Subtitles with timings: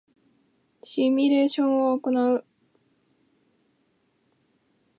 [0.81, 2.43] シミュレーションを行う